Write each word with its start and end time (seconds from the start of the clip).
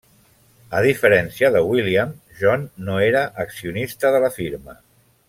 A 0.77 0.79
diferència 0.85 1.51
de 1.55 1.61
William, 1.71 2.15
John 2.39 2.65
no 2.87 2.97
era 3.11 3.23
accionista 3.47 4.13
de 4.17 4.23
la 4.29 4.37
firma. 4.43 4.79